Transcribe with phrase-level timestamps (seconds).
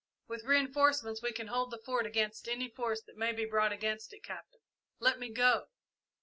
[0.27, 4.13] With reinforcements we can hold the Fort against any force that may be brought against
[4.13, 4.23] it.
[4.23, 4.61] Captain
[4.99, 5.67] let me go!"